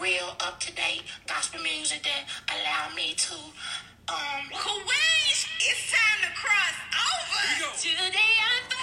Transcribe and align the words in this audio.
real 0.00 0.36
up 0.40 0.60
to 0.60 0.72
date 0.74 1.02
gospel 1.26 1.60
music 1.62 2.02
that 2.02 2.24
allow 2.52 2.94
me 2.94 3.14
to 3.14 3.34
um 4.08 4.44
Louise, 4.50 5.46
it's 5.58 5.92
time 5.92 6.20
to 6.22 6.30
cross 6.36 6.76
over. 6.94 7.76
Today 7.78 8.32
I 8.38 8.75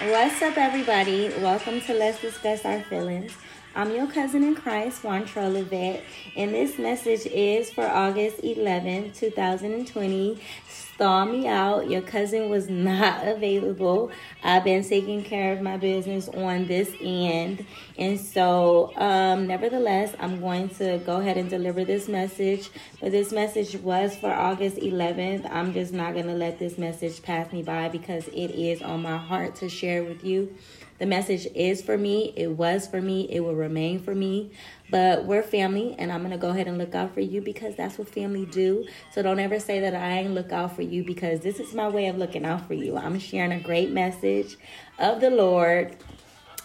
What's 0.00 0.42
up, 0.42 0.58
everybody? 0.58 1.28
Welcome 1.38 1.80
to 1.82 1.94
Let's 1.94 2.20
Discuss 2.20 2.64
Our 2.64 2.82
Feelings. 2.82 3.32
I'm 3.76 3.90
your 3.90 4.06
cousin 4.06 4.44
in 4.44 4.54
Christ, 4.54 5.02
Juantra 5.02 5.50
Levette, 5.52 6.02
and 6.36 6.54
this 6.54 6.78
message 6.78 7.26
is 7.26 7.72
for 7.72 7.84
August 7.84 8.38
11, 8.44 9.10
2020. 9.14 10.40
Stall 10.68 11.26
me 11.26 11.48
out. 11.48 11.90
Your 11.90 12.02
cousin 12.02 12.48
was 12.48 12.68
not 12.68 13.26
available. 13.26 14.12
I've 14.44 14.62
been 14.62 14.84
taking 14.84 15.24
care 15.24 15.52
of 15.52 15.60
my 15.60 15.76
business 15.76 16.28
on 16.28 16.68
this 16.68 16.94
end. 17.00 17.66
And 17.98 18.20
so, 18.20 18.92
um, 18.96 19.48
nevertheless, 19.48 20.14
I'm 20.20 20.40
going 20.40 20.68
to 20.76 20.98
go 20.98 21.16
ahead 21.16 21.36
and 21.36 21.50
deliver 21.50 21.84
this 21.84 22.06
message. 22.06 22.70
But 23.00 23.10
this 23.10 23.32
message 23.32 23.74
was 23.74 24.14
for 24.14 24.32
August 24.32 24.76
11th. 24.76 25.50
I'm 25.50 25.72
just 25.72 25.92
not 25.92 26.14
going 26.14 26.28
to 26.28 26.34
let 26.34 26.60
this 26.60 26.78
message 26.78 27.20
pass 27.22 27.52
me 27.52 27.64
by 27.64 27.88
because 27.88 28.28
it 28.28 28.52
is 28.52 28.82
on 28.82 29.02
my 29.02 29.16
heart 29.16 29.56
to 29.56 29.68
share 29.68 30.04
with 30.04 30.22
you. 30.22 30.54
The 30.98 31.06
message 31.06 31.46
is 31.54 31.82
for 31.82 31.98
me. 31.98 32.32
It 32.36 32.48
was 32.48 32.86
for 32.86 33.00
me. 33.00 33.28
It 33.30 33.40
will 33.40 33.54
remain 33.54 33.98
for 33.98 34.14
me. 34.14 34.52
But 34.90 35.24
we're 35.24 35.42
family, 35.42 35.96
and 35.98 36.12
I'm 36.12 36.22
gonna 36.22 36.38
go 36.38 36.50
ahead 36.50 36.68
and 36.68 36.78
look 36.78 36.94
out 36.94 37.14
for 37.14 37.20
you 37.20 37.40
because 37.40 37.74
that's 37.74 37.98
what 37.98 38.08
family 38.08 38.46
do. 38.46 38.86
So 39.12 39.22
don't 39.22 39.40
ever 39.40 39.58
say 39.58 39.80
that 39.80 39.94
I 39.94 40.18
ain't 40.18 40.34
look 40.34 40.52
out 40.52 40.76
for 40.76 40.82
you 40.82 41.02
because 41.04 41.40
this 41.40 41.58
is 41.58 41.74
my 41.74 41.88
way 41.88 42.06
of 42.06 42.16
looking 42.16 42.44
out 42.44 42.66
for 42.66 42.74
you. 42.74 42.96
I'm 42.96 43.18
sharing 43.18 43.52
a 43.52 43.60
great 43.60 43.90
message 43.90 44.56
of 44.98 45.20
the 45.20 45.30
Lord, 45.30 45.96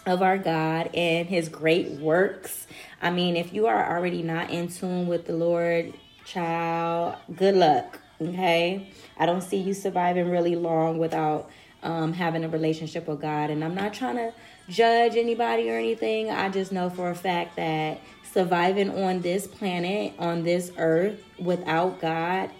of 0.06 0.22
our 0.22 0.38
God, 0.38 0.90
and 0.94 1.26
His 1.26 1.48
great 1.48 1.90
works. 1.92 2.68
I 3.02 3.10
mean, 3.10 3.36
if 3.36 3.52
you 3.52 3.66
are 3.66 3.96
already 3.96 4.22
not 4.22 4.50
in 4.50 4.68
tune 4.68 5.08
with 5.08 5.26
the 5.26 5.32
Lord, 5.32 5.92
child, 6.24 7.16
good 7.34 7.56
luck. 7.56 7.98
Okay, 8.20 8.92
I 9.18 9.24
don't 9.24 9.40
see 9.40 9.56
you 9.56 9.72
surviving 9.72 10.28
really 10.28 10.54
long 10.54 10.98
without 10.98 11.50
um, 11.82 12.12
having 12.12 12.44
a 12.44 12.48
relationship 12.48 13.08
with 13.08 13.20
God. 13.20 13.50
And 13.50 13.64
I'm 13.64 13.74
not 13.74 13.94
trying 13.94 14.16
to 14.16 14.32
judge 14.68 15.16
anybody 15.16 15.70
or 15.70 15.76
anything. 15.76 16.30
I 16.30 16.48
just 16.48 16.72
know 16.72 16.90
for 16.90 17.10
a 17.10 17.14
fact 17.14 17.56
that 17.56 18.00
surviving 18.32 18.90
on 19.04 19.20
this 19.20 19.46
planet, 19.46 20.14
on 20.18 20.42
this 20.44 20.72
earth, 20.78 21.22
without 21.38 22.00
God 22.00 22.50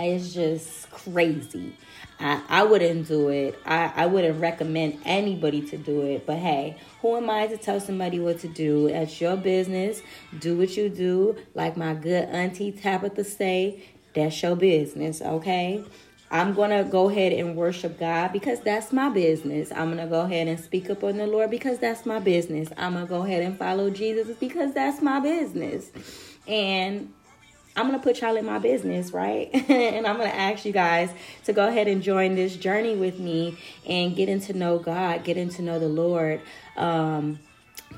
is 0.00 0.34
just 0.34 0.90
crazy. 0.90 1.74
I, 2.20 2.40
I 2.48 2.62
wouldn't 2.62 3.08
do 3.08 3.28
it. 3.28 3.58
I, 3.66 3.92
I 3.94 4.06
wouldn't 4.06 4.40
recommend 4.40 5.00
anybody 5.04 5.62
to 5.68 5.76
do 5.76 6.02
it. 6.02 6.26
But 6.26 6.38
hey, 6.38 6.76
who 7.02 7.16
am 7.16 7.28
I 7.28 7.46
to 7.48 7.56
tell 7.56 7.80
somebody 7.80 8.20
what 8.20 8.38
to 8.40 8.48
do? 8.48 8.88
That's 8.88 9.20
your 9.20 9.36
business. 9.36 10.00
Do 10.38 10.56
what 10.56 10.76
you 10.76 10.88
do. 10.88 11.36
Like 11.54 11.76
my 11.76 11.94
good 11.94 12.28
auntie 12.28 12.72
Tabitha 12.72 13.24
say, 13.24 13.82
that's 14.14 14.40
your 14.42 14.54
business, 14.54 15.20
okay? 15.20 15.84
I'm 16.34 16.52
going 16.52 16.70
to 16.70 16.82
go 16.82 17.08
ahead 17.08 17.32
and 17.32 17.54
worship 17.54 18.00
God 18.00 18.32
because 18.32 18.58
that's 18.58 18.92
my 18.92 19.08
business. 19.08 19.70
I'm 19.70 19.94
going 19.94 20.04
to 20.04 20.10
go 20.10 20.22
ahead 20.22 20.48
and 20.48 20.58
speak 20.58 20.90
up 20.90 21.04
on 21.04 21.16
the 21.16 21.28
Lord 21.28 21.48
because 21.48 21.78
that's 21.78 22.04
my 22.04 22.18
business. 22.18 22.70
I'm 22.76 22.94
going 22.94 23.06
to 23.06 23.08
go 23.08 23.22
ahead 23.22 23.44
and 23.44 23.56
follow 23.56 23.88
Jesus 23.88 24.36
because 24.38 24.74
that's 24.74 25.00
my 25.00 25.20
business. 25.20 25.92
And 26.48 27.12
I'm 27.76 27.86
going 27.86 28.00
to 28.00 28.02
put 28.02 28.20
y'all 28.20 28.34
in 28.34 28.44
my 28.44 28.58
business, 28.58 29.12
right? 29.12 29.48
and 29.70 30.08
I'm 30.08 30.16
going 30.16 30.28
to 30.28 30.36
ask 30.36 30.64
you 30.64 30.72
guys 30.72 31.12
to 31.44 31.52
go 31.52 31.68
ahead 31.68 31.86
and 31.86 32.02
join 32.02 32.34
this 32.34 32.56
journey 32.56 32.96
with 32.96 33.20
me 33.20 33.56
and 33.86 34.16
getting 34.16 34.40
to 34.40 34.54
know 34.54 34.80
God, 34.80 35.22
getting 35.22 35.50
to 35.50 35.62
know 35.62 35.78
the 35.78 35.86
Lord. 35.86 36.40
Um, 36.76 37.38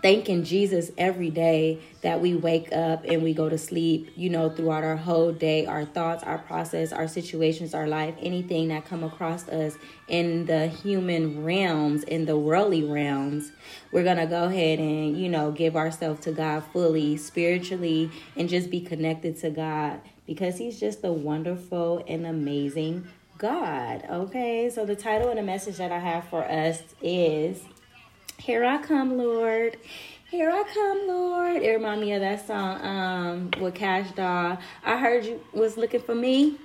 thanking 0.03 0.45
Jesus 0.45 0.91
every 0.99 1.31
day 1.31 1.81
that 2.03 2.21
we 2.21 2.35
wake 2.35 2.73
up 2.73 3.05
and 3.05 3.23
we 3.23 3.35
go 3.35 3.49
to 3.49 3.59
sleep, 3.59 4.11
you 4.17 4.31
know, 4.31 4.51
throughout 4.51 4.85
our 4.85 4.97
whole 4.97 5.33
day, 5.33 5.67
our 5.67 5.85
thoughts, 5.85 6.23
our 6.23 6.39
process, 6.39 6.93
our 6.93 7.09
situations, 7.09 7.75
our 7.75 7.87
life, 7.87 8.15
anything 8.21 8.69
that 8.69 8.85
come 8.85 9.03
across 9.03 9.49
us 9.49 9.77
in 10.09 10.47
the 10.47 10.69
human 10.69 11.45
realms, 11.45 12.03
in 12.05 12.27
the 12.27 12.37
worldly 12.39 12.85
realms, 12.85 13.53
we're 13.93 14.05
going 14.05 14.19
to 14.19 14.27
go 14.27 14.45
ahead 14.45 14.79
and, 14.79 15.17
you 15.17 15.29
know, 15.29 15.51
give 15.51 15.77
ourselves 15.77 16.21
to 16.21 16.33
God 16.33 16.63
fully, 16.73 17.17
spiritually, 17.17 18.11
and 18.37 18.49
just 18.49 18.71
be 18.71 18.81
connected 18.81 19.39
to 19.41 19.51
God 19.51 20.01
because 20.27 20.59
he's 20.59 20.79
just 20.79 21.05
a 21.05 21.13
wonderful 21.13 22.05
and 22.07 22.27
amazing 22.27 23.07
God. 23.39 24.05
Okay? 24.09 24.71
So 24.71 24.85
the 24.85 24.97
title 24.97 25.29
and 25.29 25.39
the 25.39 25.43
message 25.43 25.77
that 25.77 25.93
I 25.93 25.99
have 25.99 26.29
for 26.29 26.45
us 26.45 26.83
is 27.03 27.63
here 28.39 28.65
I 28.65 28.79
come, 28.79 29.17
Lord. 29.17 29.77
Here 30.31 30.51
I 30.51 30.65
come, 30.73 31.07
Lord. 31.07 31.63
It 31.63 31.71
reminded 31.71 32.07
me 32.07 32.13
of 32.13 32.21
that 32.21 32.47
song 32.47 32.85
um, 32.85 33.51
with 33.61 33.75
Cash 33.75 34.13
Doll. 34.13 34.59
I 34.85 34.99
heard 34.99 35.25
you 35.25 35.41
was 35.53 35.77
looking 35.77 36.01
for 36.01 36.15
me. 36.15 36.59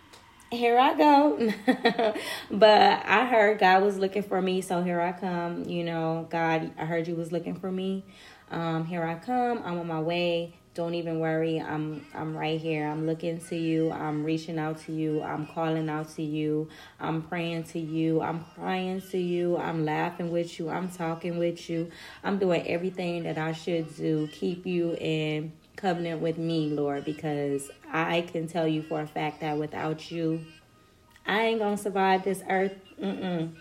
Here 0.51 0.77
I 0.77 0.95
go. 0.95 1.53
but 2.51 3.05
I 3.05 3.25
heard 3.25 3.59
God 3.59 3.83
was 3.83 3.97
looking 3.97 4.23
for 4.23 4.41
me, 4.41 4.61
so 4.61 4.83
here 4.83 4.99
I 4.99 5.13
come. 5.13 5.63
You 5.65 5.83
know, 5.83 6.27
God, 6.29 6.71
I 6.77 6.85
heard 6.85 7.07
you 7.07 7.15
was 7.15 7.31
looking 7.31 7.55
for 7.55 7.71
me. 7.71 8.03
Um, 8.49 8.85
here 8.85 9.03
I 9.03 9.15
come. 9.15 9.61
I'm 9.63 9.79
on 9.79 9.87
my 9.87 10.01
way 10.01 10.55
don't 10.73 10.93
even 10.95 11.19
worry. 11.19 11.59
I'm 11.59 12.05
i'm 12.13 12.35
right 12.35 12.59
here. 12.59 12.87
I'm 12.87 13.05
looking 13.05 13.39
to 13.41 13.55
you. 13.55 13.91
I'm 13.91 14.23
reaching 14.23 14.57
out 14.57 14.79
to 14.85 14.93
you. 14.93 15.21
I'm 15.21 15.45
calling 15.47 15.89
out 15.89 16.09
to 16.15 16.23
you. 16.23 16.69
I'm 16.99 17.23
praying 17.23 17.63
to 17.65 17.79
you. 17.79 18.21
I'm 18.21 18.45
crying 18.55 19.01
to 19.11 19.17
you. 19.17 19.57
I'm 19.57 19.83
laughing 19.83 20.31
with 20.31 20.59
you. 20.59 20.69
I'm 20.69 20.89
talking 20.89 21.37
with 21.37 21.69
you. 21.69 21.91
I'm 22.23 22.39
doing 22.39 22.65
everything 22.67 23.23
that 23.23 23.37
i 23.37 23.51
should 23.51 23.95
do. 23.97 24.29
Keep 24.31 24.65
you 24.65 24.95
in 24.99 25.51
covenant 25.75 26.21
with 26.21 26.37
me 26.37 26.69
lord 26.69 27.03
because 27.05 27.71
i 27.91 28.21
can 28.21 28.47
tell 28.47 28.67
you 28.67 28.83
for 28.83 29.01
a 29.01 29.07
fact 29.07 29.39
that 29.41 29.57
without 29.57 30.11
you 30.11 30.45
i 31.25 31.41
ain't 31.41 31.59
gonna 31.59 31.77
survive 31.77 32.23
this 32.23 32.43
earth. 32.49 32.75
Mm-mm. 33.01 33.51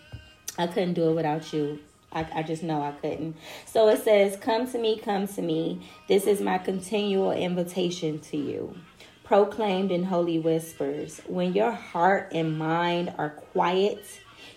i 0.59 0.67
couldn't 0.67 0.95
do 0.95 1.09
it 1.11 1.15
without 1.15 1.51
you 1.53 1.79
I, 2.13 2.27
I 2.35 2.43
just 2.43 2.63
know 2.63 2.83
I 2.83 2.93
couldn't. 2.93 3.37
So 3.67 3.89
it 3.89 4.03
says, 4.03 4.37
Come 4.37 4.71
to 4.73 4.79
me, 4.79 4.99
come 4.99 5.27
to 5.29 5.43
me. 5.43 5.81
This 6.09 6.27
is 6.27 6.41
my 6.41 6.59
continual 6.59 7.33
invitation 7.33 8.19
to 8.21 8.37
you. 8.37 8.77
Proclaimed 9.25 9.93
in 9.93 10.05
holy 10.05 10.39
whispers. 10.39 11.21
When 11.27 11.53
your 11.53 11.71
heart 11.71 12.33
and 12.33 12.59
mind 12.59 13.15
are 13.17 13.31
quiet, 13.31 14.05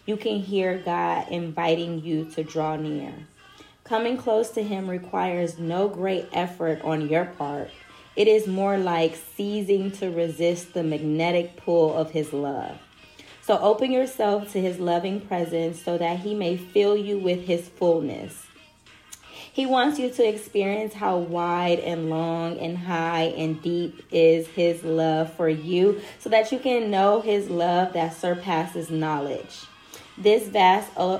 you 0.05 0.17
can 0.17 0.39
hear 0.39 0.79
God 0.79 1.27
inviting 1.29 2.03
you 2.03 2.25
to 2.31 2.43
draw 2.43 2.75
near. 2.75 3.13
Coming 3.83 4.17
close 4.17 4.49
to 4.51 4.63
Him 4.63 4.89
requires 4.89 5.59
no 5.59 5.87
great 5.87 6.29
effort 6.33 6.81
on 6.81 7.09
your 7.09 7.25
part. 7.25 7.69
It 8.15 8.27
is 8.27 8.47
more 8.47 8.77
like 8.77 9.15
ceasing 9.35 9.91
to 9.93 10.09
resist 10.09 10.73
the 10.73 10.83
magnetic 10.83 11.57
pull 11.57 11.93
of 11.93 12.11
His 12.11 12.31
love. 12.33 12.77
So 13.43 13.59
open 13.59 13.91
yourself 13.91 14.53
to 14.53 14.61
his 14.61 14.79
loving 14.79 15.19
presence 15.19 15.81
so 15.81 15.97
that 15.97 16.19
he 16.19 16.33
may 16.33 16.55
fill 16.55 16.95
you 16.95 17.19
with 17.19 17.45
his 17.45 17.67
fullness. 17.67 18.45
He 19.51 19.65
wants 19.65 19.99
you 19.99 20.09
to 20.09 20.27
experience 20.27 20.93
how 20.93 21.17
wide 21.17 21.79
and 21.79 22.09
long 22.09 22.57
and 22.57 22.77
high 22.77 23.33
and 23.37 23.61
deep 23.61 24.01
is 24.11 24.47
his 24.47 24.83
love 24.83 25.33
for 25.33 25.49
you 25.49 26.01
so 26.19 26.29
that 26.29 26.53
you 26.53 26.57
can 26.57 26.89
know 26.89 27.19
his 27.19 27.49
love 27.49 27.91
that 27.93 28.15
surpasses 28.15 28.89
knowledge. 28.89 29.65
This 30.17 30.47
vast 30.47 30.89
uh, 30.95 31.19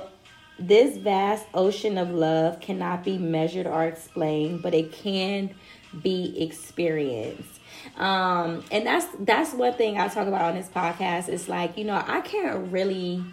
this 0.58 0.96
vast 0.96 1.46
ocean 1.52 1.98
of 1.98 2.10
love 2.10 2.60
cannot 2.60 3.04
be 3.04 3.18
measured 3.18 3.66
or 3.66 3.84
explained, 3.84 4.62
but 4.62 4.74
it 4.74 4.92
can 4.92 5.54
be 6.02 6.42
experienced. 6.42 7.60
Um, 7.96 8.64
and 8.70 8.86
that's 8.86 9.06
that's 9.20 9.52
one 9.52 9.74
thing 9.74 9.98
I 9.98 10.08
talk 10.08 10.26
about 10.26 10.42
on 10.42 10.54
this 10.54 10.68
podcast. 10.68 11.28
It's 11.28 11.48
like, 11.48 11.76
you 11.76 11.84
know, 11.84 12.02
I 12.06 12.20
can't 12.20 12.72
really 12.72 13.24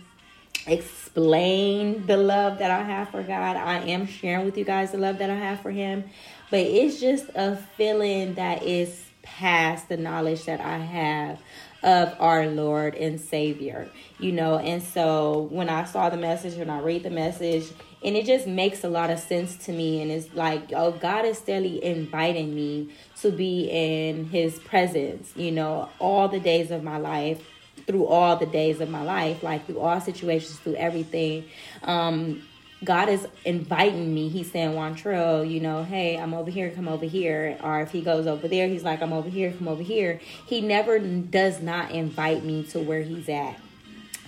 explain 0.67 2.05
the 2.05 2.17
love 2.17 2.59
that 2.59 2.69
I 2.69 2.83
have 2.83 3.09
for 3.09 3.23
God. 3.23 3.55
I 3.55 3.79
am 3.79 4.05
sharing 4.05 4.45
with 4.45 4.57
you 4.57 4.65
guys 4.65 4.91
the 4.91 4.97
love 4.97 5.17
that 5.19 5.29
I 5.29 5.35
have 5.35 5.61
for 5.61 5.71
him, 5.71 6.03
but 6.49 6.59
it's 6.59 6.99
just 6.99 7.29
a 7.35 7.55
feeling 7.77 8.35
that 8.35 8.63
is 8.63 9.05
past 9.23 9.89
the 9.89 9.97
knowledge 9.97 10.45
that 10.45 10.59
I 10.59 10.77
have 10.77 11.39
of 11.83 12.15
our 12.19 12.47
Lord 12.47 12.95
and 12.95 13.19
Savior, 13.19 13.89
you 14.19 14.31
know. 14.31 14.57
And 14.57 14.83
so 14.83 15.47
when 15.51 15.69
I 15.69 15.83
saw 15.85 16.09
the 16.09 16.17
message, 16.17 16.55
when 16.55 16.69
I 16.69 16.79
read 16.79 17.03
the 17.03 17.09
message, 17.09 17.71
and 18.03 18.15
it 18.15 18.25
just 18.25 18.47
makes 18.47 18.83
a 18.83 18.89
lot 18.89 19.09
of 19.09 19.19
sense 19.19 19.57
to 19.65 19.71
me. 19.71 20.01
And 20.01 20.11
it's 20.11 20.33
like, 20.33 20.71
oh, 20.73 20.91
God 20.91 21.25
is 21.25 21.37
still 21.37 21.63
inviting 21.63 22.53
me 22.55 22.89
to 23.21 23.31
be 23.31 23.69
in 23.69 24.25
His 24.25 24.59
presence, 24.59 25.31
you 25.35 25.51
know, 25.51 25.89
all 25.99 26.27
the 26.27 26.39
days 26.39 26.71
of 26.71 26.83
my 26.83 26.97
life. 26.97 27.41
through 27.87 28.05
all 28.05 28.35
the 28.37 28.45
days 28.45 28.79
of 28.79 28.89
my 28.89 29.01
life, 29.03 29.43
like 29.43 29.65
through 29.65 29.79
all 29.79 29.99
situations, 29.99 30.59
through 30.59 30.75
everything. 30.75 31.43
Um, 31.83 32.43
God 32.83 33.09
is 33.09 33.27
inviting 33.45 34.13
me. 34.13 34.29
He's 34.29 34.51
saying, 34.51 34.71
Wantrell, 34.71 35.49
you 35.49 35.59
know, 35.59 35.83
hey, 35.83 36.17
I'm 36.17 36.33
over 36.33 36.49
here, 36.49 36.71
come 36.71 36.87
over 36.87 37.05
here. 37.05 37.57
Or 37.61 37.81
if 37.81 37.91
he 37.91 38.01
goes 38.01 38.25
over 38.25 38.47
there, 38.47 38.67
he's 38.67 38.83
like, 38.83 39.01
I'm 39.01 39.13
over 39.13 39.29
here, 39.29 39.53
come 39.53 39.67
over 39.67 39.83
here. 39.83 40.19
He 40.47 40.61
never 40.61 40.97
does 40.97 41.61
not 41.61 41.91
invite 41.91 42.43
me 42.43 42.63
to 42.65 42.79
where 42.79 43.03
he's 43.03 43.29
at. 43.29 43.59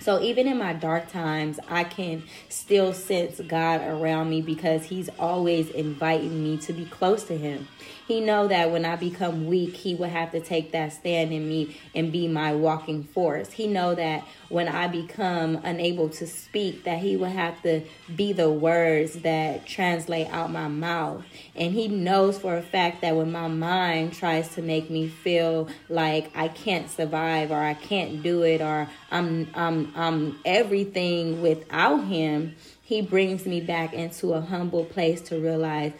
So 0.04 0.20
even 0.20 0.46
in 0.46 0.58
my 0.58 0.74
dark 0.74 1.10
times, 1.10 1.58
I 1.66 1.82
can 1.84 2.24
still 2.50 2.92
sense 2.92 3.40
God 3.40 3.80
around 3.80 4.28
me 4.28 4.42
because 4.42 4.84
he's 4.84 5.08
always 5.18 5.70
inviting 5.70 6.44
me 6.44 6.58
to 6.58 6.74
be 6.74 6.84
close 6.84 7.24
to 7.24 7.38
him. 7.38 7.68
He 8.06 8.20
know 8.20 8.46
that 8.48 8.70
when 8.70 8.84
I 8.84 8.96
become 8.96 9.46
weak, 9.46 9.74
he 9.74 9.94
will 9.94 10.10
have 10.10 10.30
to 10.32 10.40
take 10.40 10.72
that 10.72 10.92
stand 10.92 11.32
in 11.32 11.48
me 11.48 11.78
and 11.94 12.12
be 12.12 12.28
my 12.28 12.52
walking 12.52 13.04
force. 13.04 13.52
He 13.52 13.66
know 13.66 13.94
that 13.94 14.24
when 14.50 14.68
I 14.68 14.88
become 14.88 15.58
unable 15.64 16.10
to 16.10 16.26
speak, 16.26 16.84
that 16.84 16.98
he 16.98 17.16
will 17.16 17.30
have 17.30 17.62
to 17.62 17.80
be 18.14 18.34
the 18.34 18.50
words 18.50 19.14
that 19.22 19.66
translate 19.66 20.28
out 20.28 20.52
my 20.52 20.68
mouth. 20.68 21.24
And 21.56 21.72
he 21.72 21.88
knows 21.88 22.38
for 22.38 22.58
a 22.58 22.62
fact 22.62 23.00
that 23.00 23.16
when 23.16 23.32
my 23.32 23.48
mind 23.48 24.12
tries 24.12 24.50
to 24.50 24.60
make 24.60 24.90
me 24.90 25.08
feel 25.08 25.68
like 25.88 26.30
I 26.36 26.48
can't 26.48 26.90
survive 26.90 27.50
or 27.50 27.60
I 27.60 27.72
can't 27.72 28.22
do 28.22 28.42
it 28.42 28.60
or 28.60 28.90
I'm 29.14 29.50
I'm 29.54 29.92
I'm 29.96 30.40
everything 30.44 31.40
without 31.40 32.04
him, 32.04 32.56
he 32.82 33.00
brings 33.00 33.46
me 33.46 33.60
back 33.60 33.94
into 33.94 34.34
a 34.34 34.40
humble 34.40 34.84
place 34.84 35.20
to 35.22 35.38
realize 35.38 35.92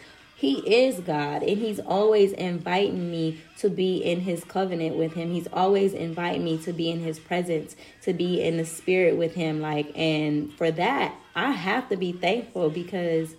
he 0.44 0.58
is 0.84 1.00
God 1.00 1.42
and 1.42 1.56
He's 1.56 1.80
always 1.80 2.32
inviting 2.32 3.10
me 3.10 3.40
to 3.60 3.70
be 3.70 3.96
in 3.96 4.20
His 4.20 4.44
covenant 4.44 4.94
with 4.96 5.14
Him. 5.14 5.30
He's 5.30 5.48
always 5.52 5.94
inviting 5.94 6.44
me 6.44 6.58
to 6.58 6.72
be 6.74 6.90
in 6.90 7.00
His 7.00 7.18
presence, 7.18 7.74
to 8.02 8.12
be 8.12 8.42
in 8.42 8.58
the 8.58 8.66
Spirit 8.66 9.16
with 9.16 9.34
Him. 9.34 9.62
Like, 9.62 9.90
and 9.96 10.52
for 10.52 10.70
that, 10.72 11.14
I 11.34 11.52
have 11.52 11.88
to 11.88 11.96
be 11.96 12.12
thankful 12.12 12.68
because 12.68 13.34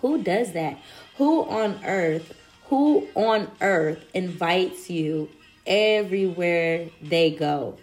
who 0.00 0.22
does 0.22 0.52
that? 0.52 0.78
Who 1.16 1.42
on 1.42 1.80
earth, 1.84 2.34
who 2.66 3.08
on 3.16 3.50
earth 3.60 4.04
invites 4.14 4.88
you 4.88 5.30
everywhere 5.66 6.88
they 7.02 7.30
go 7.30 7.78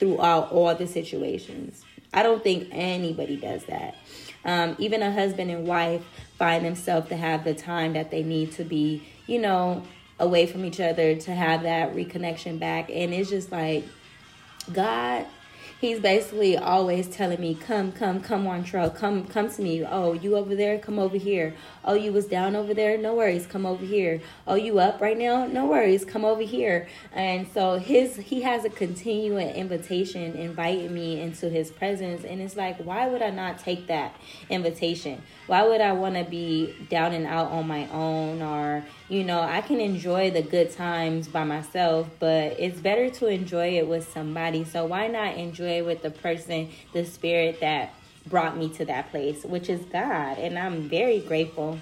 throughout 0.00 0.50
all 0.50 0.74
the 0.74 0.88
situations? 0.88 1.84
I 2.12 2.24
don't 2.24 2.42
think 2.42 2.68
anybody 2.72 3.36
does 3.36 3.64
that. 3.66 3.94
Um, 4.44 4.74
even 4.78 5.02
a 5.02 5.12
husband 5.12 5.50
and 5.50 5.66
wife 5.66 6.02
find 6.36 6.64
themselves 6.64 7.08
to 7.10 7.16
have 7.16 7.44
the 7.44 7.54
time 7.54 7.92
that 7.92 8.10
they 8.10 8.24
need 8.24 8.52
to 8.52 8.64
be, 8.64 9.06
you 9.26 9.38
know, 9.38 9.84
away 10.18 10.46
from 10.46 10.64
each 10.64 10.80
other 10.80 11.14
to 11.14 11.34
have 11.34 11.62
that 11.62 11.94
reconnection 11.94 12.58
back. 12.58 12.90
And 12.90 13.14
it's 13.14 13.30
just 13.30 13.52
like, 13.52 13.84
God 14.72 15.26
he's 15.80 15.98
basically 15.98 16.56
always 16.56 17.08
telling 17.08 17.40
me, 17.40 17.54
"Come, 17.54 17.92
come, 17.92 18.20
come 18.20 18.46
on, 18.46 18.64
Tro, 18.64 18.90
come, 18.90 19.24
come 19.24 19.50
to 19.50 19.62
me. 19.62 19.84
Oh, 19.84 20.12
you 20.12 20.36
over 20.36 20.54
there? 20.54 20.78
Come 20.78 20.98
over 20.98 21.16
here. 21.16 21.54
Oh, 21.84 21.94
you 21.94 22.12
was 22.12 22.26
down 22.26 22.54
over 22.54 22.74
there? 22.74 22.98
No 22.98 23.14
worries, 23.14 23.46
come 23.46 23.64
over 23.64 23.84
here. 23.84 24.20
Oh, 24.46 24.54
you 24.54 24.78
up 24.78 25.00
right 25.00 25.16
now? 25.16 25.46
No 25.46 25.66
worries, 25.66 26.04
come 26.04 26.24
over 26.24 26.42
here." 26.42 26.86
And 27.12 27.48
so 27.52 27.78
his 27.78 28.16
he 28.16 28.42
has 28.42 28.64
a 28.64 28.70
continuing 28.70 29.48
invitation 29.48 30.36
inviting 30.36 30.92
me 30.92 31.20
into 31.20 31.48
his 31.48 31.70
presence, 31.70 32.24
and 32.24 32.40
it's 32.40 32.56
like, 32.56 32.76
why 32.78 33.08
would 33.08 33.22
I 33.22 33.30
not 33.30 33.58
take 33.58 33.86
that 33.86 34.14
invitation? 34.50 35.22
Why 35.46 35.66
would 35.66 35.80
I 35.80 35.92
want 35.92 36.16
to 36.16 36.24
be 36.24 36.74
down 36.88 37.12
and 37.12 37.26
out 37.26 37.50
on 37.50 37.66
my 37.66 37.88
own 37.88 38.42
or 38.42 38.84
you 39.08 39.24
know, 39.24 39.40
I 39.40 39.60
can 39.60 39.80
enjoy 39.80 40.30
the 40.30 40.40
good 40.40 40.70
times 40.70 41.26
by 41.26 41.42
myself, 41.42 42.08
but 42.20 42.54
it's 42.60 42.78
better 42.78 43.10
to 43.10 43.26
enjoy 43.26 43.76
it 43.78 43.88
with 43.88 44.08
somebody. 44.12 44.62
So 44.62 44.84
why 44.84 45.08
not 45.08 45.36
enjoy 45.36 45.69
it 45.70 45.86
with 45.86 46.02
the 46.02 46.10
person, 46.10 46.70
the 46.92 47.04
spirit 47.04 47.60
that 47.60 47.94
brought 48.26 48.56
me 48.56 48.68
to 48.68 48.84
that 48.84 49.10
place, 49.10 49.44
which 49.44 49.68
is 49.68 49.80
God. 49.86 50.38
And 50.38 50.58
I'm 50.58 50.88
very 50.88 51.20
grateful 51.20 51.78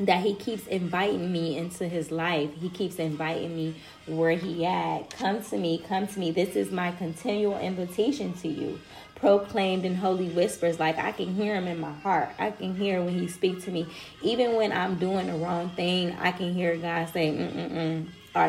that 0.00 0.22
he 0.22 0.34
keeps 0.34 0.66
inviting 0.68 1.32
me 1.32 1.56
into 1.56 1.88
his 1.88 2.12
life. 2.12 2.50
He 2.54 2.68
keeps 2.68 2.96
inviting 2.96 3.56
me 3.56 3.74
where 4.06 4.36
he 4.36 4.64
at. 4.64 5.10
Come 5.10 5.42
to 5.42 5.56
me, 5.56 5.82
come 5.88 6.06
to 6.06 6.18
me. 6.20 6.30
This 6.30 6.54
is 6.54 6.70
my 6.70 6.92
continual 6.92 7.58
invitation 7.58 8.32
to 8.34 8.48
you 8.48 8.78
proclaimed 9.16 9.84
in 9.84 9.96
holy 9.96 10.28
whispers. 10.28 10.78
Like 10.78 10.96
I 10.98 11.10
can 11.10 11.34
hear 11.34 11.56
him 11.56 11.66
in 11.66 11.80
my 11.80 11.90
heart. 11.90 12.28
I 12.38 12.52
can 12.52 12.76
hear 12.76 13.02
when 13.02 13.18
he 13.18 13.26
speaks 13.26 13.64
to 13.64 13.72
me. 13.72 13.88
Even 14.22 14.54
when 14.54 14.70
I'm 14.70 14.94
doing 14.94 15.26
the 15.26 15.32
wrong 15.32 15.70
thing, 15.70 16.16
I 16.20 16.30
can 16.30 16.54
hear 16.54 16.76
God 16.76 17.08
say, 17.08 17.32
mm-mm-mm. 17.32 18.06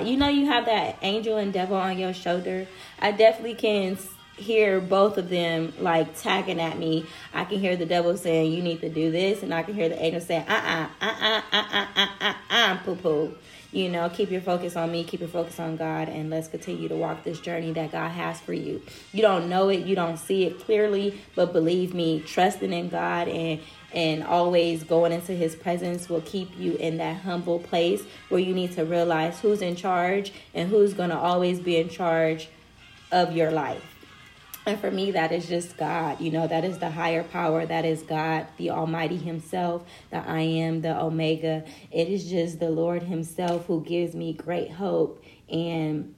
You 0.08 0.18
know 0.18 0.28
you 0.28 0.46
have 0.46 0.66
that 0.66 1.00
angel 1.02 1.38
and 1.38 1.52
devil 1.52 1.76
on 1.76 1.98
your 1.98 2.14
shoulder. 2.14 2.68
I 3.00 3.12
definitely 3.12 3.56
can 3.56 3.98
hear 4.39 4.80
both 4.80 5.18
of 5.18 5.30
them 5.30 5.74
like 5.80 6.19
tagging 6.19 6.59
at 6.59 6.77
me. 6.77 7.06
I 7.33 7.45
can 7.45 7.59
hear 7.59 7.75
the 7.75 7.86
devil 7.86 8.18
saying, 8.18 8.51
you 8.51 8.62
need 8.62 8.81
to 8.81 8.89
do 8.89 9.12
this. 9.12 9.44
And 9.44 9.53
I 9.53 9.63
can 9.63 9.74
hear 9.74 9.89
the 9.89 10.01
angel 10.01 10.21
saying, 10.21 10.45
uh-uh, 10.47 10.88
uh-uh, 11.01 11.41
uh-uh, 11.51 11.88
uh-uh, 11.95 12.33
uh, 12.50 12.77
poo-poo. 12.83 13.36
You 13.71 13.88
know, 13.88 14.09
keep 14.09 14.31
your 14.31 14.41
focus 14.41 14.75
on 14.75 14.91
me, 14.91 15.03
keep 15.03 15.19
your 15.19 15.30
focus 15.30 15.59
on 15.59 15.77
God, 15.77 16.09
and 16.09 16.31
let's 16.31 16.47
continue 16.47 16.89
to 16.89 16.95
walk 16.95 17.24
this 17.24 17.39
journey 17.39 17.71
that 17.74 17.91
God 17.91 18.09
has 18.09 18.39
for 18.39 18.53
you. 18.53 18.81
You 19.12 19.21
don't 19.21 19.47
know 19.47 19.69
it, 19.69 19.86
you 19.86 19.95
don't 19.95 20.18
see 20.18 20.45
it 20.45 20.59
clearly, 20.59 21.21
but 21.36 21.53
believe 21.53 21.94
me, 21.94 22.19
trusting 22.21 22.74
in 22.74 22.89
God 22.89 23.27
and 23.27 23.59
and 23.91 24.24
always 24.24 24.83
going 24.83 25.12
into 25.12 25.31
his 25.33 25.56
presence 25.56 26.09
will 26.09 26.21
keep 26.21 26.56
you 26.59 26.75
in 26.75 26.97
that 26.97 27.21
humble 27.21 27.57
place 27.59 28.03
where 28.30 28.39
you 28.39 28.53
need 28.53 28.71
to 28.74 28.86
realize 28.86 29.39
who's 29.39 29.63
in 29.63 29.75
charge 29.75 30.31
and 30.53 30.69
who's 30.69 30.94
going 30.94 31.09
to 31.09 31.18
always 31.18 31.59
be 31.59 31.77
in 31.77 31.89
charge 31.89 32.50
of 33.12 33.36
your 33.36 33.50
life. 33.50 33.99
And 34.66 34.80
for 34.80 34.92
me, 34.92 35.12
that 35.12 35.32
is 35.32 35.48
just 35.48 35.78
God. 35.78 36.22
You 36.22 36.32
know, 36.32 36.48
that 36.48 36.64
is 36.64 36.78
the 36.78 36.90
higher 36.90 37.24
power. 37.24 37.66
That 37.66 37.86
is 37.86 38.04
God, 38.04 38.48
the 38.58 38.72
Almighty 38.72 39.18
Himself, 39.18 39.84
the 40.12 40.18
I 40.18 40.42
am, 40.42 40.82
the 40.82 41.00
Omega. 41.00 41.64
It 41.92 42.08
is 42.08 42.30
just 42.30 42.60
the 42.60 42.70
Lord 42.70 43.04
Himself 43.04 43.66
who 43.66 43.84
gives 43.84 44.14
me 44.14 44.34
great 44.34 44.72
hope 44.72 45.24
and 45.50 46.14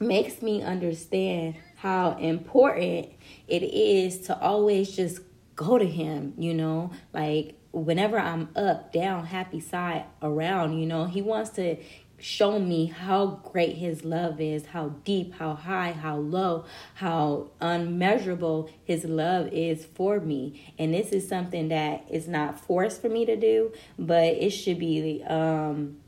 makes 0.00 0.42
me 0.42 0.62
understand 0.62 1.56
how 1.76 2.12
important 2.18 3.10
it 3.48 3.62
is 3.62 4.20
to 4.26 4.38
always 4.40 4.94
just 4.94 5.20
go 5.56 5.78
to 5.78 5.86
Him, 5.86 6.34
you 6.38 6.54
know, 6.54 6.92
like 7.12 7.56
whenever 7.72 8.18
I'm 8.18 8.48
up, 8.54 8.92
down, 8.92 9.26
happy, 9.26 9.60
side, 9.60 10.04
around, 10.22 10.78
you 10.78 10.86
know, 10.86 11.06
He 11.06 11.22
wants 11.22 11.50
to 11.50 11.76
show 12.18 12.58
me 12.58 12.86
how 12.86 13.40
great 13.44 13.76
his 13.76 14.04
love 14.04 14.40
is, 14.40 14.66
how 14.66 14.88
deep, 15.04 15.34
how 15.34 15.54
high, 15.54 15.92
how 15.92 16.16
low, 16.16 16.64
how 16.94 17.50
unmeasurable 17.60 18.70
his 18.84 19.04
love 19.04 19.48
is 19.52 19.86
for 19.86 20.20
me. 20.20 20.74
And 20.78 20.92
this 20.92 21.10
is 21.12 21.28
something 21.28 21.68
that 21.68 22.04
is 22.10 22.26
not 22.28 22.58
forced 22.58 23.00
for 23.00 23.08
me 23.08 23.24
to 23.26 23.36
do, 23.36 23.72
but 23.98 24.24
it 24.24 24.50
should 24.50 24.78
be 24.78 25.22
um 25.26 25.98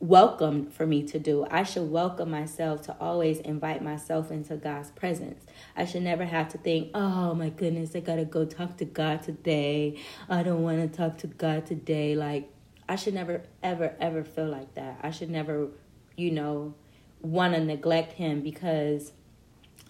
welcomed 0.00 0.72
for 0.72 0.86
me 0.86 1.02
to 1.02 1.18
do. 1.18 1.46
I 1.50 1.62
should 1.62 1.90
welcome 1.90 2.30
myself 2.30 2.82
to 2.82 2.96
always 3.00 3.38
invite 3.40 3.82
myself 3.82 4.30
into 4.30 4.56
God's 4.56 4.90
presence. 4.90 5.44
I 5.76 5.86
should 5.86 6.02
never 6.02 6.26
have 6.26 6.50
to 6.50 6.58
think, 6.58 6.90
oh 6.94 7.34
my 7.34 7.48
goodness, 7.48 7.96
I 7.96 8.00
gotta 8.00 8.26
go 8.26 8.44
talk 8.44 8.76
to 8.78 8.84
God 8.84 9.22
today. 9.22 9.98
I 10.28 10.42
don't 10.42 10.62
wanna 10.62 10.88
talk 10.88 11.16
to 11.18 11.26
God 11.26 11.64
today. 11.64 12.16
Like, 12.16 12.50
I 12.88 12.96
should 12.96 13.14
never, 13.14 13.42
ever, 13.62 13.94
ever 14.00 14.24
feel 14.24 14.48
like 14.48 14.74
that. 14.74 15.00
I 15.02 15.10
should 15.10 15.30
never, 15.30 15.68
you 16.16 16.30
know, 16.30 16.74
want 17.22 17.54
to 17.54 17.64
neglect 17.64 18.12
him 18.12 18.42
because 18.42 19.12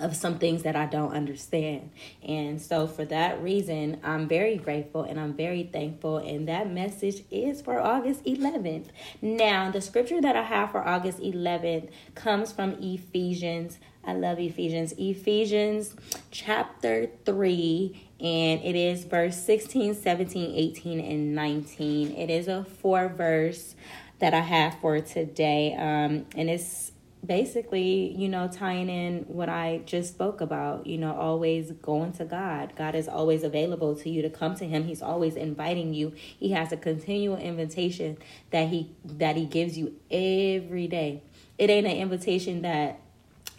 of 0.00 0.16
some 0.16 0.38
things 0.38 0.64
that 0.64 0.74
I 0.74 0.86
don't 0.86 1.12
understand. 1.12 1.90
And 2.26 2.60
so, 2.60 2.86
for 2.86 3.04
that 3.06 3.40
reason, 3.42 4.00
I'm 4.02 4.26
very 4.26 4.56
grateful 4.56 5.02
and 5.02 5.20
I'm 5.20 5.34
very 5.34 5.64
thankful. 5.72 6.18
And 6.18 6.48
that 6.48 6.70
message 6.70 7.22
is 7.30 7.62
for 7.62 7.80
August 7.80 8.24
11th. 8.24 8.86
Now, 9.22 9.70
the 9.70 9.80
scripture 9.80 10.20
that 10.20 10.34
I 10.34 10.42
have 10.42 10.72
for 10.72 10.86
August 10.86 11.20
11th 11.20 11.90
comes 12.14 12.50
from 12.50 12.72
Ephesians. 12.80 13.78
I 14.04 14.14
love 14.14 14.38
Ephesians. 14.40 14.92
Ephesians 14.98 15.94
chapter 16.30 17.08
3 17.24 18.08
and 18.20 18.62
it 18.62 18.74
is 18.74 19.04
verse 19.04 19.36
16, 19.36 19.94
17, 19.94 20.54
18, 20.54 21.00
and 21.00 21.34
19. 21.34 22.12
It 22.12 22.30
is 22.30 22.48
a 22.48 22.64
four 22.64 23.08
verse 23.08 23.74
that 24.18 24.32
I 24.32 24.40
have 24.40 24.78
for 24.80 25.00
today, 25.00 25.74
um, 25.74 26.24
and 26.34 26.48
it's 26.48 26.92
basically, 27.24 28.14
you 28.16 28.28
know, 28.28 28.48
tying 28.48 28.88
in 28.88 29.24
what 29.28 29.48
I 29.48 29.82
just 29.86 30.14
spoke 30.14 30.40
about, 30.40 30.86
you 30.86 30.98
know, 30.98 31.14
always 31.14 31.70
going 31.72 32.12
to 32.14 32.24
God. 32.24 32.74
God 32.76 32.94
is 32.94 33.08
always 33.08 33.42
available 33.42 33.94
to 33.96 34.10
you 34.10 34.22
to 34.22 34.30
come 34.30 34.54
to 34.56 34.66
him. 34.66 34.84
He's 34.84 35.02
always 35.02 35.36
inviting 35.36 35.94
you. 35.94 36.12
He 36.16 36.50
has 36.52 36.72
a 36.72 36.76
continual 36.76 37.38
invitation 37.38 38.18
that 38.50 38.68
he 38.68 38.90
that 39.04 39.36
he 39.36 39.46
gives 39.46 39.78
you 39.78 39.94
every 40.10 40.86
day. 40.86 41.22
It 41.56 41.70
ain't 41.70 41.86
an 41.86 41.96
invitation 41.96 42.62
that 42.62 43.00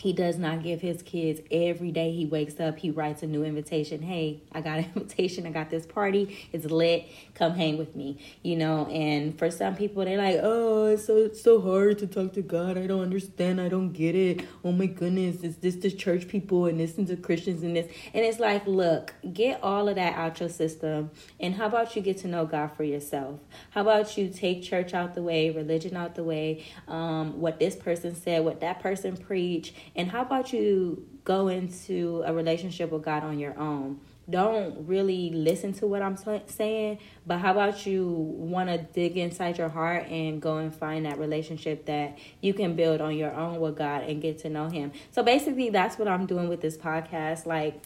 he 0.05 0.13
does 0.13 0.37
not 0.37 0.61
give 0.61 0.81
his 0.81 1.01
kids 1.01 1.41
every 1.49 1.89
day 1.89 2.11
he 2.11 2.27
wakes 2.27 2.59
up 2.59 2.77
he 2.77 2.91
writes 2.91 3.23
a 3.23 3.25
new 3.25 3.43
invitation. 3.43 4.03
Hey 4.03 4.39
i 4.51 4.61
got 4.61 4.77
an 4.77 4.85
invitation 4.95 5.47
i 5.47 5.49
got 5.49 5.71
this 5.71 5.87
party 5.87 6.47
it's 6.53 6.65
lit 6.65 7.07
come 7.33 7.55
hang 7.55 7.79
with 7.79 7.95
me 7.95 8.19
you 8.43 8.55
know? 8.55 8.85
And 8.85 9.35
for 9.35 9.49
some 9.49 9.75
people 9.75 10.05
they're 10.05 10.19
like 10.19 10.37
oh 10.43 10.85
it's 10.85 11.05
so 11.05 11.17
it's 11.17 11.41
so 11.41 11.59
hard 11.59 11.97
to 11.99 12.05
talk 12.05 12.33
to 12.33 12.43
god 12.43 12.77
i 12.77 12.85
don't 12.85 13.01
understand 13.01 13.59
i 13.59 13.67
don't 13.67 13.93
get 13.93 14.13
it. 14.13 14.45
Oh 14.63 14.71
my 14.71 14.85
goodness 14.85 15.41
is 15.41 15.57
this 15.57 15.73
the 15.77 15.89
church 15.89 16.27
people 16.27 16.67
and 16.67 16.79
this 16.79 16.99
is 16.99 17.07
the 17.07 17.17
christians 17.17 17.63
and 17.63 17.75
this? 17.75 17.91
And 18.13 18.23
it's 18.23 18.39
like 18.39 18.67
look 18.67 19.15
get 19.33 19.59
all 19.63 19.89
of 19.89 19.95
that 19.95 20.15
out 20.15 20.39
your 20.39 20.49
system 20.49 21.09
and 21.39 21.55
how 21.55 21.65
about 21.65 21.95
you 21.95 22.03
get 22.03 22.19
to 22.19 22.27
know 22.27 22.45
god 22.45 22.73
for 22.77 22.83
yourself? 22.83 23.39
How 23.71 23.81
about 23.81 24.15
you 24.19 24.29
take 24.29 24.61
church 24.61 24.93
out 24.93 25.15
the 25.15 25.23
way 25.23 25.49
religion 25.49 25.97
out 25.97 26.13
the 26.13 26.23
way 26.23 26.63
um, 26.87 27.41
what 27.41 27.59
this 27.59 27.75
person 27.75 28.15
said 28.15 28.45
what 28.45 28.59
that 28.59 28.81
person 28.81 29.17
preached 29.17 29.73
and 29.95 30.09
how 30.09 30.21
about 30.21 30.51
you 30.53 31.07
go 31.23 31.47
into 31.47 32.23
a 32.25 32.33
relationship 32.33 32.91
with 32.91 33.03
God 33.03 33.23
on 33.23 33.39
your 33.39 33.57
own? 33.57 33.99
Don't 34.27 34.87
really 34.87 35.29
listen 35.29 35.73
to 35.73 35.87
what 35.87 36.01
I'm 36.01 36.17
saying, 36.47 36.97
but 37.27 37.37
how 37.37 37.51
about 37.51 37.85
you 37.85 38.07
want 38.09 38.69
to 38.69 38.79
dig 38.79 39.17
inside 39.17 39.59
your 39.59 39.69
heart 39.69 40.07
and 40.07 40.41
go 40.41 40.57
and 40.57 40.73
find 40.73 41.05
that 41.05 41.19
relationship 41.19 41.85
that 41.85 42.17
you 42.41 42.53
can 42.53 42.75
build 42.75 43.01
on 43.01 43.15
your 43.15 43.31
own 43.31 43.59
with 43.59 43.77
God 43.77 44.03
and 44.03 44.21
get 44.21 44.39
to 44.39 44.49
know 44.49 44.67
Him? 44.67 44.93
So 45.11 45.21
basically, 45.21 45.69
that's 45.69 45.99
what 45.99 46.07
I'm 46.07 46.25
doing 46.25 46.49
with 46.49 46.61
this 46.61 46.75
podcast. 46.75 47.45
Like, 47.45 47.79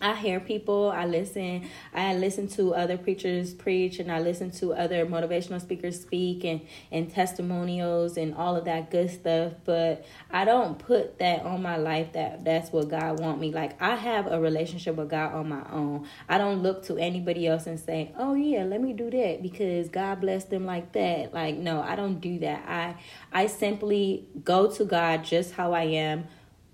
I 0.00 0.14
hear 0.14 0.40
people, 0.40 0.90
I 0.90 1.06
listen, 1.06 1.68
I 1.94 2.14
listen 2.14 2.48
to 2.48 2.74
other 2.74 2.98
preachers 2.98 3.54
preach 3.54 3.98
and 3.98 4.12
I 4.12 4.20
listen 4.20 4.50
to 4.52 4.74
other 4.74 5.06
motivational 5.06 5.58
speakers 5.58 5.98
speak 5.98 6.44
and, 6.44 6.60
and 6.92 7.10
testimonials 7.10 8.18
and 8.18 8.34
all 8.34 8.56
of 8.56 8.66
that 8.66 8.90
good 8.90 9.10
stuff, 9.10 9.54
but 9.64 10.04
I 10.30 10.44
don't 10.44 10.78
put 10.78 11.18
that 11.20 11.42
on 11.42 11.62
my 11.62 11.78
life 11.78 12.12
that 12.12 12.44
that's 12.44 12.70
what 12.72 12.90
God 12.90 13.20
want 13.20 13.40
me. 13.40 13.52
Like 13.52 13.80
I 13.80 13.96
have 13.96 14.26
a 14.26 14.38
relationship 14.38 14.96
with 14.96 15.08
God 15.08 15.32
on 15.32 15.48
my 15.48 15.62
own. 15.72 16.06
I 16.28 16.36
don't 16.36 16.62
look 16.62 16.84
to 16.86 16.98
anybody 16.98 17.46
else 17.46 17.66
and 17.66 17.80
say, 17.80 18.12
"Oh 18.18 18.34
yeah, 18.34 18.64
let 18.64 18.82
me 18.82 18.92
do 18.92 19.10
that 19.10 19.40
because 19.40 19.88
God 19.88 20.20
blessed 20.20 20.50
them 20.50 20.66
like 20.66 20.92
that." 20.92 21.32
Like 21.32 21.56
no, 21.56 21.80
I 21.80 21.96
don't 21.96 22.20
do 22.20 22.38
that. 22.40 22.68
I 22.68 22.96
I 23.32 23.46
simply 23.46 24.26
go 24.44 24.70
to 24.72 24.84
God 24.84 25.24
just 25.24 25.52
how 25.52 25.72
I 25.72 25.84
am 25.84 26.26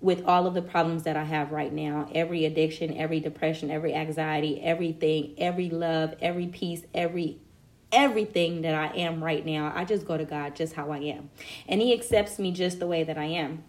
with 0.02 0.24
all 0.26 0.46
of 0.46 0.54
the 0.54 0.62
problems 0.62 1.04
that 1.04 1.16
I 1.16 1.24
have 1.24 1.52
right 1.52 1.72
now 1.72 2.08
every 2.12 2.44
addiction, 2.44 2.96
every 2.98 3.20
depression, 3.20 3.70
every 3.70 3.94
anxiety, 3.94 4.60
everything, 4.60 5.34
every 5.38 5.70
love, 5.70 6.14
every 6.20 6.48
peace, 6.48 6.82
every 6.92 7.38
everything 7.92 8.62
that 8.62 8.74
I 8.74 8.88
am 8.96 9.22
right 9.22 9.44
now. 9.44 9.72
I 9.74 9.84
just 9.84 10.06
go 10.06 10.16
to 10.16 10.24
God 10.24 10.56
just 10.56 10.74
how 10.74 10.90
I 10.90 10.98
am. 10.98 11.30
And 11.68 11.80
He 11.80 11.92
accepts 11.92 12.38
me 12.38 12.50
just 12.50 12.78
the 12.80 12.86
way 12.86 13.04
that 13.04 13.18
I 13.18 13.26
am. 13.26 13.64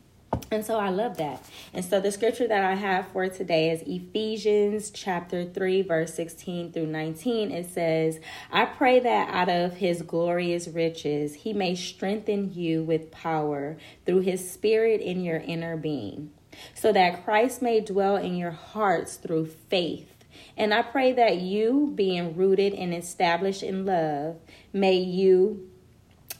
And 0.51 0.63
so 0.63 0.77
I 0.77 0.89
love 0.89 1.17
that. 1.17 1.43
And 1.73 1.83
so 1.83 1.99
the 1.99 2.11
scripture 2.11 2.47
that 2.47 2.63
I 2.63 2.75
have 2.75 3.07
for 3.07 3.27
today 3.27 3.71
is 3.71 3.81
Ephesians 3.87 4.91
chapter 4.91 5.45
3, 5.45 5.81
verse 5.81 6.13
16 6.13 6.71
through 6.71 6.87
19. 6.87 7.49
It 7.51 7.71
says, 7.71 8.19
I 8.51 8.65
pray 8.65 8.99
that 8.99 9.33
out 9.33 9.49
of 9.49 9.77
his 9.77 10.03
glorious 10.03 10.67
riches 10.67 11.33
he 11.33 11.53
may 11.53 11.73
strengthen 11.73 12.53
you 12.53 12.83
with 12.83 13.09
power 13.09 13.77
through 14.05 14.21
his 14.21 14.51
spirit 14.51 15.01
in 15.01 15.23
your 15.23 15.37
inner 15.37 15.75
being, 15.75 16.31
so 16.75 16.93
that 16.93 17.25
Christ 17.25 17.63
may 17.63 17.79
dwell 17.79 18.17
in 18.17 18.35
your 18.35 18.51
hearts 18.51 19.15
through 19.15 19.47
faith. 19.47 20.13
And 20.55 20.71
I 20.71 20.83
pray 20.83 21.13
that 21.13 21.37
you, 21.37 21.91
being 21.95 22.35
rooted 22.35 22.73
and 22.73 22.93
established 22.93 23.63
in 23.63 23.85
love, 23.87 24.37
may 24.71 24.97
you 24.97 25.69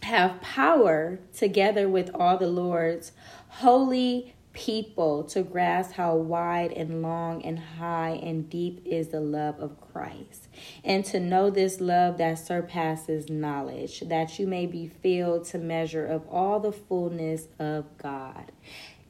have 0.04 0.42
power 0.42 1.20
together 1.36 1.88
with 1.88 2.12
all 2.14 2.38
the 2.38 2.48
Lord's 2.48 3.12
holy 3.58 4.34
people 4.52 5.24
to 5.24 5.42
grasp 5.44 5.94
how 5.94 6.16
wide 6.16 6.72
and 6.72 7.02
long 7.02 7.44
and 7.44 7.58
high 7.58 8.20
and 8.22 8.50
deep 8.50 8.82
is 8.86 9.10
the 9.10 9.20
love 9.20 9.60
of 9.60 9.80
Christ, 9.80 10.48
and 10.84 11.06
to 11.06 11.20
know 11.20 11.50
this 11.50 11.80
love 11.80 12.18
that 12.18 12.40
surpasses 12.40 13.30
knowledge, 13.30 14.02
that 14.02 14.40
you 14.40 14.48
may 14.48 14.66
be 14.66 14.88
filled 14.88 15.46
to 15.46 15.58
measure 15.60 16.06
of 16.06 16.28
all 16.30 16.60
the 16.60 16.72
fullness 16.72 17.48
of 17.60 17.86
God. 17.98 18.52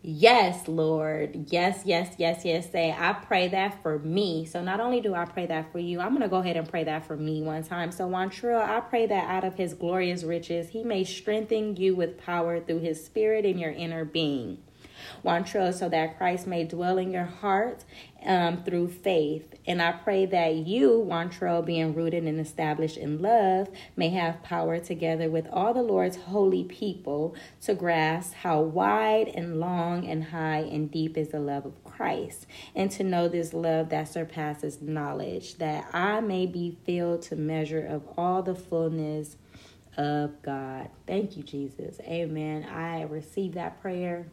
Yes, 0.03 0.67
Lord. 0.67 1.47
Yes, 1.51 1.83
yes, 1.85 2.15
yes, 2.17 2.45
yes. 2.45 2.71
Say, 2.71 2.91
I 2.97 3.13
pray 3.13 3.49
that 3.49 3.81
for 3.83 3.99
me. 3.99 4.45
So 4.45 4.63
not 4.63 4.81
only 4.81 5.01
do 5.01 5.13
I 5.15 5.25
pray 5.25 5.45
that 5.45 5.71
for 5.71 5.79
you, 5.79 6.01
I'm 6.01 6.09
going 6.09 6.23
to 6.23 6.27
go 6.27 6.37
ahead 6.37 6.57
and 6.57 6.67
pray 6.69 6.83
that 6.85 7.05
for 7.07 7.17
me 7.17 7.41
one 7.41 7.63
time. 7.63 7.91
So, 7.91 8.09
Wantrell, 8.09 8.61
I 8.61 8.81
pray 8.81 9.07
that 9.07 9.29
out 9.29 9.45
of 9.45 9.55
his 9.55 9.73
glorious 9.73 10.23
riches, 10.23 10.69
he 10.69 10.83
may 10.83 11.05
strengthen 11.05 11.77
you 11.77 11.95
with 11.95 12.17
power 12.17 12.59
through 12.61 12.79
his 12.81 13.05
spirit 13.05 13.45
in 13.45 13.59
your 13.59 13.71
inner 13.71 14.05
being. 14.05 14.59
Wantrell, 15.23 15.73
so 15.73 15.89
that 15.89 16.17
Christ 16.17 16.47
may 16.47 16.63
dwell 16.63 16.97
in 16.97 17.11
your 17.11 17.25
heart 17.25 17.83
um, 18.25 18.63
through 18.63 18.87
faith. 18.87 19.53
And 19.65 19.81
I 19.81 19.91
pray 19.91 20.25
that 20.27 20.55
you, 20.55 21.05
Wantrell, 21.07 21.65
being 21.65 21.93
rooted 21.93 22.23
and 22.23 22.39
established 22.39 22.97
in 22.97 23.21
love, 23.21 23.69
may 23.95 24.09
have 24.09 24.43
power 24.43 24.79
together 24.79 25.29
with 25.29 25.47
all 25.51 25.73
the 25.73 25.81
Lord's 25.81 26.17
holy 26.17 26.63
people 26.63 27.35
to 27.61 27.73
grasp 27.73 28.33
how 28.33 28.61
wide 28.61 29.27
and 29.29 29.59
long 29.59 30.07
and 30.07 30.25
high 30.25 30.59
and 30.59 30.91
deep 30.91 31.17
is 31.17 31.29
the 31.29 31.39
love 31.39 31.65
of 31.65 31.83
Christ, 31.83 32.47
and 32.75 32.89
to 32.91 33.03
know 33.03 33.27
this 33.27 33.53
love 33.53 33.89
that 33.89 34.07
surpasses 34.07 34.81
knowledge, 34.81 35.57
that 35.57 35.87
I 35.93 36.21
may 36.21 36.45
be 36.45 36.77
filled 36.85 37.21
to 37.23 37.35
measure 37.35 37.85
of 37.85 38.03
all 38.17 38.41
the 38.41 38.55
fullness 38.55 39.37
of 39.95 40.41
God. 40.41 40.89
Thank 41.05 41.37
you, 41.37 41.43
Jesus. 41.43 41.99
Amen. 42.01 42.63
I 42.63 43.03
receive 43.03 43.53
that 43.53 43.79
prayer. 43.81 44.25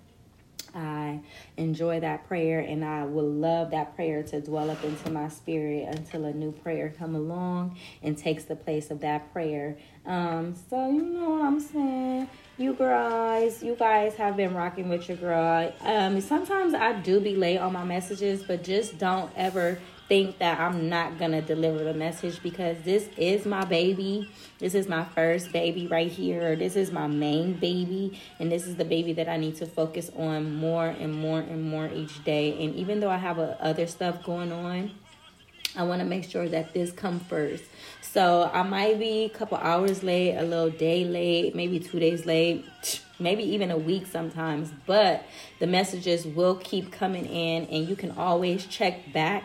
I 0.74 1.20
enjoy 1.56 2.00
that 2.00 2.26
prayer 2.28 2.60
and 2.60 2.84
I 2.84 3.04
would 3.04 3.24
love 3.24 3.70
that 3.70 3.94
prayer 3.96 4.22
to 4.24 4.40
dwell 4.40 4.70
up 4.70 4.82
into 4.84 5.10
my 5.10 5.28
spirit 5.28 5.88
until 5.88 6.24
a 6.24 6.32
new 6.32 6.52
prayer 6.52 6.92
come 6.96 7.14
along 7.14 7.76
and 8.02 8.16
takes 8.16 8.44
the 8.44 8.56
place 8.56 8.90
of 8.90 9.00
that 9.00 9.32
prayer. 9.32 9.76
Um, 10.06 10.54
so 10.68 10.90
you 10.90 11.02
know 11.02 11.30
what 11.30 11.44
I'm 11.44 11.60
saying? 11.60 12.28
You 12.58 12.74
guys, 12.74 13.62
you 13.62 13.74
guys 13.74 14.14
have 14.16 14.36
been 14.36 14.54
rocking 14.54 14.88
with 14.88 15.08
your 15.08 15.16
girl. 15.16 15.72
Um, 15.80 16.20
sometimes 16.20 16.74
I 16.74 16.92
do 16.92 17.20
be 17.20 17.36
late 17.36 17.58
on 17.58 17.72
my 17.72 17.84
messages, 17.84 18.42
but 18.42 18.64
just 18.64 18.98
don't 18.98 19.30
ever 19.36 19.78
think 20.10 20.38
that 20.38 20.58
I'm 20.58 20.88
not 20.88 21.20
gonna 21.20 21.40
deliver 21.40 21.84
the 21.84 21.94
message 21.94 22.42
because 22.42 22.76
this 22.82 23.08
is 23.16 23.46
my 23.46 23.64
baby. 23.64 24.28
This 24.58 24.74
is 24.74 24.88
my 24.88 25.04
first 25.04 25.52
baby 25.52 25.86
right 25.86 26.10
here. 26.10 26.56
This 26.56 26.74
is 26.74 26.90
my 26.90 27.06
main 27.06 27.52
baby, 27.52 28.20
and 28.40 28.50
this 28.50 28.66
is 28.66 28.74
the 28.74 28.84
baby 28.84 29.12
that 29.12 29.28
I 29.28 29.36
need 29.36 29.54
to 29.58 29.66
focus 29.66 30.10
on 30.16 30.56
more 30.56 30.88
and 30.88 31.14
more 31.14 31.38
and 31.38 31.62
more 31.62 31.88
each 31.94 32.24
day. 32.24 32.60
And 32.64 32.74
even 32.74 32.98
though 32.98 33.08
I 33.08 33.18
have 33.18 33.38
a, 33.38 33.56
other 33.62 33.86
stuff 33.86 34.24
going 34.24 34.50
on, 34.50 34.90
I 35.76 35.84
want 35.84 36.00
to 36.00 36.04
make 36.04 36.28
sure 36.28 36.48
that 36.48 36.74
this 36.74 36.90
comes 36.90 37.22
first. 37.28 37.62
So 38.02 38.50
I 38.52 38.64
might 38.64 38.98
be 38.98 39.26
a 39.26 39.28
couple 39.28 39.58
hours 39.58 40.02
late, 40.02 40.34
a 40.34 40.42
little 40.42 40.70
day 40.70 41.04
late, 41.04 41.54
maybe 41.54 41.78
two 41.78 42.00
days 42.00 42.26
late, 42.26 42.64
maybe 43.20 43.44
even 43.44 43.70
a 43.70 43.78
week 43.78 44.08
sometimes. 44.08 44.72
But 44.86 45.22
the 45.60 45.68
messages 45.68 46.26
will 46.26 46.56
keep 46.56 46.90
coming 46.90 47.26
in, 47.26 47.66
and 47.66 47.88
you 47.88 47.94
can 47.94 48.10
always 48.10 48.66
check 48.66 49.12
back 49.12 49.44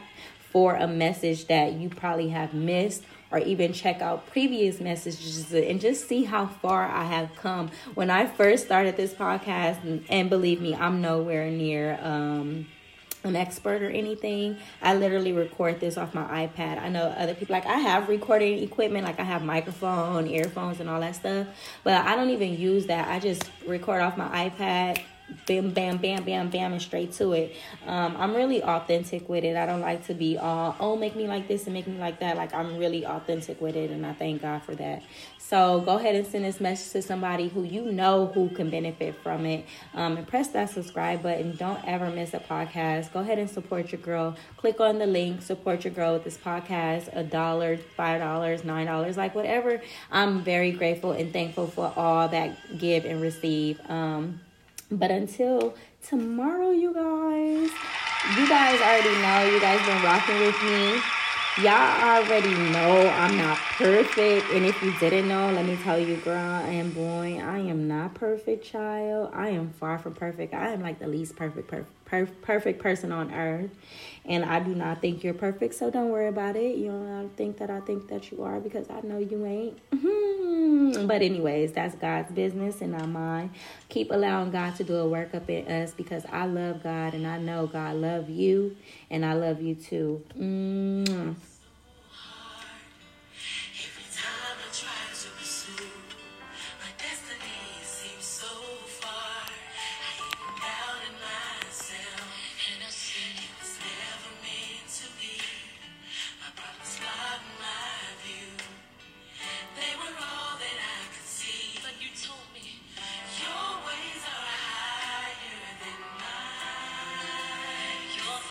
for 0.55 0.77
a 0.77 0.87
message 0.87 1.47
that 1.47 1.73
you 1.73 1.89
probably 1.89 2.29
have 2.29 2.53
missed 2.53 3.03
or 3.29 3.39
even 3.39 3.73
check 3.73 4.01
out 4.01 4.25
previous 4.27 4.79
messages 4.79 5.53
and 5.53 5.81
just 5.81 6.07
see 6.07 6.23
how 6.23 6.47
far 6.47 6.85
I 6.85 7.03
have 7.03 7.35
come. 7.35 7.71
When 7.93 8.09
I 8.09 8.25
first 8.25 8.65
started 8.65 8.95
this 8.95 9.13
podcast, 9.13 9.83
and, 9.83 10.05
and 10.07 10.29
believe 10.29 10.61
me, 10.61 10.73
I'm 10.73 11.01
nowhere 11.01 11.51
near 11.51 11.99
um, 12.01 12.67
an 13.25 13.35
expert 13.35 13.81
or 13.81 13.89
anything. 13.89 14.55
I 14.81 14.95
literally 14.95 15.33
record 15.33 15.81
this 15.81 15.97
off 15.97 16.13
my 16.13 16.47
iPad. 16.47 16.81
I 16.81 16.87
know 16.87 17.03
other 17.03 17.33
people 17.33 17.51
like 17.51 17.65
I 17.65 17.79
have 17.79 18.07
recording 18.07 18.59
equipment, 18.59 19.03
like 19.03 19.19
I 19.19 19.25
have 19.25 19.43
microphone, 19.43 20.25
earphones, 20.25 20.79
and 20.79 20.89
all 20.89 21.01
that 21.01 21.17
stuff, 21.17 21.47
but 21.83 22.05
I 22.05 22.15
don't 22.15 22.29
even 22.29 22.57
use 22.57 22.85
that. 22.85 23.09
I 23.09 23.19
just 23.19 23.43
record 23.67 24.01
off 24.01 24.15
my 24.15 24.49
iPad 24.49 25.01
bam, 25.45 25.71
bam, 25.71 25.97
bam, 25.97 26.23
bam, 26.23 26.49
bam, 26.49 26.73
and 26.73 26.81
straight 26.81 27.11
to 27.13 27.33
it. 27.33 27.55
Um, 27.85 28.15
I'm 28.17 28.35
really 28.35 28.63
authentic 28.63 29.27
with 29.27 29.43
it. 29.43 29.55
I 29.55 29.65
don't 29.65 29.81
like 29.81 30.05
to 30.07 30.13
be 30.13 30.37
all, 30.37 30.75
oh, 30.79 30.95
make 30.95 31.15
me 31.15 31.27
like 31.27 31.47
this 31.47 31.65
and 31.65 31.73
make 31.73 31.87
me 31.87 31.97
like 31.97 32.19
that. 32.19 32.37
Like, 32.37 32.53
I'm 32.53 32.77
really 32.77 33.05
authentic 33.05 33.61
with 33.61 33.75
it, 33.75 33.91
and 33.91 34.05
I 34.05 34.13
thank 34.13 34.41
God 34.41 34.63
for 34.63 34.75
that. 34.75 35.03
So 35.47 35.79
go 35.81 35.97
ahead 35.97 36.15
and 36.15 36.25
send 36.25 36.43
this 36.43 36.59
message 36.59 36.91
to 36.93 37.01
somebody 37.03 37.49
who 37.49 37.61
you 37.63 37.83
know 37.83 38.25
who 38.33 38.49
can 38.49 38.71
benefit 38.71 39.15
from 39.21 39.45
it. 39.45 39.65
Um, 39.93 40.17
and 40.17 40.27
press 40.27 40.47
that 40.49 40.71
subscribe 40.71 41.21
button. 41.21 41.55
Don't 41.55 41.85
ever 41.85 42.09
miss 42.09 42.33
a 42.33 42.39
podcast. 42.39 43.13
Go 43.13 43.19
ahead 43.19 43.37
and 43.37 43.47
support 43.47 43.91
your 43.91 44.01
girl. 44.01 44.35
Click 44.57 44.79
on 44.79 44.97
the 44.97 45.05
link, 45.05 45.43
support 45.43 45.83
your 45.83 45.93
girl 45.93 46.13
with 46.13 46.23
this 46.23 46.37
podcast. 46.37 47.15
A 47.15 47.23
dollar, 47.23 47.77
five 47.77 48.21
dollars, 48.21 48.63
nine 48.63 48.87
dollars, 48.87 49.17
like 49.17 49.35
whatever. 49.35 49.81
I'm 50.11 50.41
very 50.41 50.71
grateful 50.71 51.11
and 51.11 51.31
thankful 51.31 51.67
for 51.67 51.93
all 51.95 52.27
that 52.29 52.79
give 52.79 53.05
and 53.05 53.21
receive. 53.21 53.79
Um, 53.87 54.39
but 54.91 55.11
until 55.11 55.73
tomorrow, 56.07 56.71
you 56.71 56.93
guys, 56.93 57.69
you 58.37 58.47
guys 58.47 58.79
already 58.81 59.15
know, 59.21 59.53
you 59.53 59.59
guys 59.59 59.85
been 59.85 60.03
rocking 60.03 60.39
with 60.39 60.63
me. 60.63 61.01
Y'all 61.63 62.01
already 62.03 62.53
know 62.71 63.07
I'm 63.07 63.37
not 63.37 63.57
perfect. 63.77 64.51
And 64.51 64.65
if 64.65 64.81
you 64.83 64.93
didn't 64.99 65.29
know, 65.29 65.51
let 65.51 65.65
me 65.65 65.77
tell 65.77 65.97
you, 65.97 66.17
girl 66.17 66.35
and 66.35 66.93
boy, 66.93 67.39
I 67.41 67.59
am 67.59 67.87
not 67.87 68.13
perfect, 68.13 68.65
child. 68.65 69.31
I 69.33 69.49
am 69.49 69.69
far 69.69 69.97
from 69.97 70.15
perfect. 70.15 70.53
I 70.53 70.73
am 70.73 70.81
like 70.81 70.99
the 70.99 71.07
least 71.07 71.37
perfect, 71.37 71.69
per- 71.69 71.85
per- 72.05 72.25
perfect 72.25 72.81
person 72.81 73.11
on 73.11 73.33
earth. 73.33 73.71
And 74.25 74.43
I 74.43 74.59
do 74.59 74.73
not 74.73 75.01
think 75.01 75.23
you're 75.23 75.35
perfect, 75.35 75.75
so 75.75 75.91
don't 75.91 76.09
worry 76.09 76.27
about 76.27 76.55
it. 76.55 76.77
You 76.77 76.87
don't 76.87 77.35
think 77.35 77.57
that 77.57 77.69
I 77.69 77.79
think 77.81 78.07
that 78.07 78.31
you 78.31 78.43
are 78.43 78.59
because 78.59 78.89
I 78.89 79.01
know 79.01 79.19
you 79.19 79.45
ain't. 79.45 79.79
But 81.07 81.21
anyways, 81.21 81.73
that's 81.73 81.95
God's 81.95 82.31
business 82.31 82.81
and 82.81 82.93
not 82.93 83.09
mine. 83.09 83.51
Keep 83.89 84.11
allowing 84.11 84.51
God 84.51 84.75
to 84.77 84.83
do 84.83 84.95
a 84.95 85.07
work 85.07 85.33
up 85.35 85.49
in 85.49 85.67
us 85.67 85.91
because 85.91 86.25
I 86.31 86.45
love 86.45 86.83
God 86.83 87.13
and 87.13 87.27
I 87.27 87.37
know 87.37 87.67
God 87.67 87.97
love 87.97 88.29
you 88.29 88.75
and 89.09 89.25
I 89.25 89.33
love 89.33 89.61
you 89.61 89.75
too. 89.75 90.23
Mm-hmm. 90.37 91.33